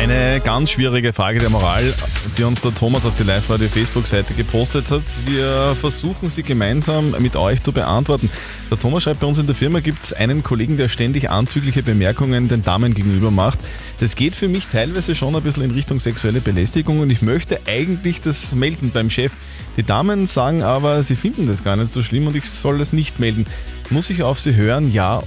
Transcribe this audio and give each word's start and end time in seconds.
Eine 0.00 0.40
ganz 0.40 0.70
schwierige 0.70 1.12
Frage 1.12 1.40
der 1.40 1.50
Moral, 1.50 1.92
die 2.38 2.44
uns 2.44 2.62
der 2.62 2.74
Thomas 2.74 3.04
auf 3.04 3.18
die 3.18 3.22
Live-Radio 3.22 3.68
Facebook-Seite 3.68 4.32
gepostet 4.32 4.90
hat. 4.90 5.02
Wir 5.26 5.76
versuchen 5.78 6.30
sie 6.30 6.42
gemeinsam 6.42 7.14
mit 7.18 7.36
euch 7.36 7.60
zu 7.60 7.70
beantworten. 7.70 8.30
Der 8.70 8.80
Thomas 8.80 9.02
schreibt, 9.02 9.20
bei 9.20 9.26
uns 9.26 9.36
in 9.36 9.44
der 9.44 9.54
Firma 9.54 9.80
gibt 9.80 10.02
es 10.02 10.14
einen 10.14 10.42
Kollegen, 10.42 10.78
der 10.78 10.88
ständig 10.88 11.28
anzügliche 11.28 11.82
Bemerkungen 11.82 12.48
den 12.48 12.64
Damen 12.64 12.94
gegenüber 12.94 13.30
macht. 13.30 13.58
Das 14.00 14.16
geht 14.16 14.34
für 14.34 14.48
mich 14.48 14.68
teilweise 14.72 15.14
schon 15.14 15.36
ein 15.36 15.42
bisschen 15.42 15.64
in 15.64 15.70
Richtung 15.72 16.00
sexuelle 16.00 16.40
Belästigung 16.40 17.00
und 17.00 17.10
ich 17.10 17.20
möchte 17.20 17.60
eigentlich 17.66 18.22
das 18.22 18.54
melden 18.54 18.92
beim 18.94 19.10
Chef. 19.10 19.32
Die 19.76 19.82
Damen 19.82 20.26
sagen 20.26 20.62
aber, 20.62 21.02
sie 21.02 21.14
finden 21.14 21.46
das 21.46 21.62
gar 21.62 21.76
nicht 21.76 21.92
so 21.92 22.02
schlimm 22.02 22.26
und 22.26 22.34
ich 22.34 22.48
soll 22.48 22.80
es 22.80 22.94
nicht 22.94 23.20
melden. 23.20 23.44
Muss 23.90 24.08
ich 24.08 24.22
auf 24.22 24.40
sie 24.40 24.54
hören, 24.54 24.90
ja 24.90 25.22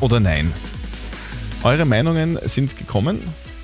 oder 0.00 0.18
nein? 0.18 0.52
Eure 1.62 1.84
Meinungen 1.84 2.36
sind 2.44 2.76
gekommen 2.76 3.20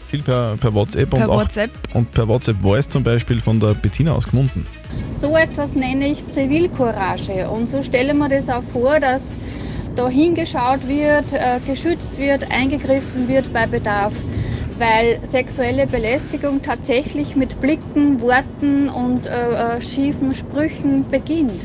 viel 0.08 0.22
per, 0.22 0.56
per 0.56 0.72
WhatsApp 0.74 1.10
Per 1.10 1.24
und 1.24 1.30
auch 1.30 1.40
WhatsApp. 1.42 1.70
und 1.94 2.10
per 2.12 2.28
WhatsApp 2.28 2.60
Voice 2.60 2.88
zum 2.88 3.02
Beispiel 3.02 3.40
von 3.40 3.58
der 3.60 3.74
Bettina 3.74 4.12
aus 4.12 4.26
Gmunden. 4.26 4.64
So 5.10 5.36
etwas 5.36 5.74
nenne 5.74 6.08
ich 6.08 6.26
Zivilcourage. 6.26 7.48
Und 7.48 7.68
so 7.68 7.82
stelle 7.82 8.12
ich 8.12 8.18
mir 8.18 8.28
das 8.28 8.48
auch 8.48 8.62
vor, 8.62 9.00
dass 9.00 9.34
da 9.96 10.08
hingeschaut 10.08 10.86
wird, 10.88 11.32
äh, 11.32 11.60
geschützt 11.66 12.18
wird, 12.18 12.50
eingegriffen 12.50 13.28
wird 13.28 13.52
bei 13.52 13.66
Bedarf. 13.66 14.12
Weil 14.76 15.20
sexuelle 15.22 15.86
Belästigung 15.86 16.60
tatsächlich 16.60 17.36
mit 17.36 17.60
Blicken, 17.60 18.20
Worten 18.20 18.88
und 18.88 19.28
äh, 19.28 19.76
äh, 19.76 19.80
schiefen 19.80 20.34
Sprüchen 20.34 21.08
beginnt. 21.08 21.64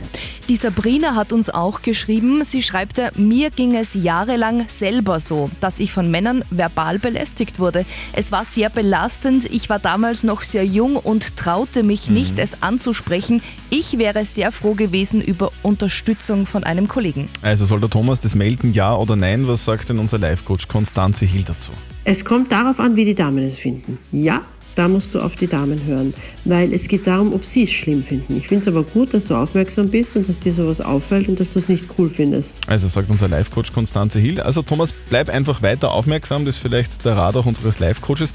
Die 0.50 0.56
Sabrina 0.56 1.14
hat 1.14 1.32
uns 1.32 1.52
auch 1.52 1.84
geschrieben, 1.84 2.44
sie 2.44 2.64
schreibt, 2.64 3.00
mir 3.20 3.52
ging 3.52 3.76
es 3.76 3.94
jahrelang 3.94 4.66
selber 4.68 5.20
so, 5.20 5.52
dass 5.62 5.80
ich 5.80 5.92
von 5.92 6.10
Männern 6.10 6.44
verbal 6.50 6.98
belästigt 6.98 7.60
wurde. 7.60 7.86
Es 8.14 8.32
war 8.32 8.44
sehr 8.46 8.72
belastend, 8.72 9.46
ich 9.46 9.70
war 9.70 9.78
damals 9.78 10.24
noch 10.24 10.42
sehr 10.42 10.66
jung 10.66 10.96
und 10.96 11.38
traute 11.38 11.84
mich 11.84 12.10
nicht, 12.10 12.40
es 12.40 12.64
anzusprechen. 12.64 13.44
Ich 13.70 14.00
wäre 14.00 14.26
sehr 14.26 14.52
froh 14.52 14.74
gewesen 14.74 15.22
über 15.22 15.52
Unterstützung 15.62 16.48
von 16.48 16.64
einem 16.64 16.88
Kollegen. 16.88 17.30
Also 17.44 17.68
soll 17.68 17.80
der 17.80 17.92
Thomas 17.92 18.20
das 18.22 18.34
melden, 18.34 18.74
ja 18.74 18.96
oder 18.96 19.16
nein? 19.16 19.48
Was 19.48 19.66
sagt 19.66 19.90
denn 19.90 20.00
unser 20.00 20.18
Live-Coach 20.18 20.68
Konstanze 20.68 21.28
Hill 21.28 21.44
dazu? 21.44 21.74
Es 22.06 22.26
kommt 22.26 22.52
darauf 22.52 22.80
an, 22.80 22.96
wie 22.96 23.06
die 23.06 23.14
Damen 23.14 23.44
es 23.44 23.60
finden. 23.60 24.00
Ja, 24.12 24.42
da 24.80 24.88
musst 24.88 25.14
du 25.14 25.20
auf 25.20 25.36
die 25.36 25.48
Damen 25.48 25.86
hören, 25.86 26.14
weil 26.46 26.74
es 26.74 26.88
geht 26.88 27.06
darum, 27.06 27.34
ob 27.34 27.44
sie 27.44 27.64
es 27.64 27.72
schlimm 27.72 28.02
finden. 28.02 28.38
Ich 28.38 28.48
finde 28.48 28.62
es 28.62 28.68
aber 28.70 28.84
gut, 28.84 29.14
dass 29.14 29.26
du 29.26 29.36
aufmerksam 29.36 29.90
bist 29.90 30.16
und 30.16 30.30
dass 30.30 30.40
dir 30.40 30.54
sowas 30.54 30.80
auffällt 30.80 31.28
und 31.28 31.38
dass 31.38 31.52
du 31.52 31.60
es 31.60 31.68
nicht 31.68 31.86
cool 31.98 32.10
findest. 32.10 32.62
Also 32.66 32.88
sagt 32.88 33.10
unser 33.10 33.28
Live-Coach 33.28 33.74
Konstanze 33.74 34.20
Hill. 34.20 34.40
Also 34.40 34.62
Thomas, 34.62 34.94
bleib 35.10 35.28
einfach 35.28 35.62
weiter 35.62 35.92
aufmerksam, 35.92 36.46
das 36.46 36.56
ist 36.56 36.62
vielleicht 36.62 37.04
der 37.04 37.18
Rat 37.18 37.36
auch 37.36 37.46
unseres 37.46 37.80
Live-Coaches. 37.80 38.34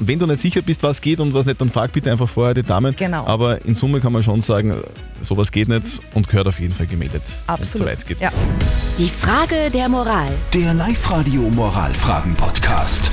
Und 0.00 0.08
wenn 0.08 0.18
du 0.18 0.26
nicht 0.26 0.40
sicher 0.40 0.62
bist, 0.62 0.82
was 0.82 1.00
geht 1.00 1.20
und 1.20 1.32
was 1.32 1.46
nicht, 1.46 1.60
dann 1.60 1.70
frag 1.70 1.92
bitte 1.92 2.10
einfach 2.10 2.28
vorher 2.28 2.54
die 2.54 2.62
Damen. 2.62 2.96
Genau. 2.96 3.24
Aber 3.26 3.64
in 3.64 3.76
Summe 3.76 4.00
kann 4.00 4.12
man 4.12 4.24
schon 4.24 4.40
sagen, 4.40 4.74
sowas 5.20 5.52
geht 5.52 5.68
nicht 5.68 6.00
und 6.14 6.28
gehört 6.28 6.48
auf 6.48 6.58
jeden 6.58 6.74
Fall 6.74 6.86
gemeldet, 6.86 7.22
wenn 7.46 7.62
es 7.62 7.70
zu 7.70 7.86
weit 7.86 8.04
geht. 8.04 8.20
Ja. 8.20 8.32
Die 8.98 9.08
Frage 9.08 9.70
der 9.72 9.88
Moral. 9.88 10.28
Der 10.52 10.74
Live-Radio 10.74 11.42
Moralfragen-Podcast. 11.42 13.12